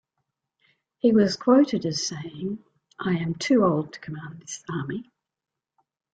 He 0.97 1.11
was 1.11 1.35
quoted 1.35 1.85
as 1.85 2.03
saying, 2.07 2.63
I 2.99 3.11
am 3.17 3.35
too 3.35 3.63
old 3.63 3.93
to 3.93 3.99
command 3.99 4.39
this 4.39 4.63
army. 4.67 5.11